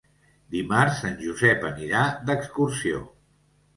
Dimarts 0.53 1.03
en 1.11 1.21
Josep 1.27 1.67
anirà 1.73 2.01
d'excursió. 2.31 3.03